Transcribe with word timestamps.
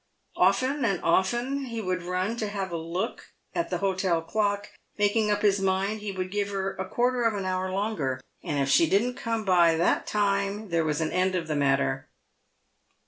Often 0.35 0.83
and 0.83 0.99
often 1.03 1.65
he 1.65 1.79
would 1.79 2.01
run 2.01 2.35
to 2.37 2.47
have 2.47 2.71
a 2.71 2.75
look 2.75 3.27
at 3.53 3.69
the 3.69 3.77
hotel 3.77 4.19
clock, 4.23 4.69
making 4.97 5.29
up 5.29 5.43
his 5.43 5.61
mind 5.61 5.99
he 5.99 6.11
would 6.11 6.31
give 6.31 6.49
her 6.49 6.73
a 6.77 6.89
quarter 6.89 7.21
of 7.21 7.35
an 7.35 7.45
hour 7.45 7.71
longer, 7.71 8.19
and 8.41 8.57
if 8.57 8.67
she 8.67 8.89
didn't 8.89 9.13
come 9.13 9.45
by 9.45 9.75
that 9.75 10.07
time 10.07 10.69
there 10.69 10.83
was 10.85 11.01
an 11.01 11.11
end 11.11 11.35
of 11.35 11.47
the 11.47 11.55
matter. 11.55 12.09